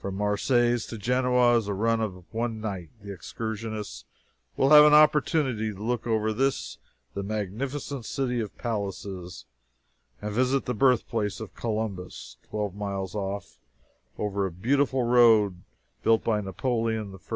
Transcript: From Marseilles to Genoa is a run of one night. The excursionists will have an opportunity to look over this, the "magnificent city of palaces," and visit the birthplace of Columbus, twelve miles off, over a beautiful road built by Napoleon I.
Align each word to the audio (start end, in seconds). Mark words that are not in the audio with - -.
From 0.00 0.16
Marseilles 0.16 0.84
to 0.86 0.98
Genoa 0.98 1.56
is 1.58 1.68
a 1.68 1.74
run 1.74 2.00
of 2.00 2.24
one 2.34 2.60
night. 2.60 2.90
The 3.00 3.12
excursionists 3.12 4.04
will 4.56 4.70
have 4.70 4.84
an 4.84 4.94
opportunity 4.94 5.72
to 5.72 5.80
look 5.80 6.08
over 6.08 6.32
this, 6.32 6.78
the 7.14 7.22
"magnificent 7.22 8.04
city 8.04 8.40
of 8.40 8.58
palaces," 8.58 9.44
and 10.20 10.34
visit 10.34 10.64
the 10.64 10.74
birthplace 10.74 11.38
of 11.38 11.54
Columbus, 11.54 12.36
twelve 12.42 12.74
miles 12.74 13.14
off, 13.14 13.60
over 14.18 14.44
a 14.44 14.50
beautiful 14.50 15.04
road 15.04 15.62
built 16.02 16.24
by 16.24 16.40
Napoleon 16.40 17.16
I. 17.30 17.32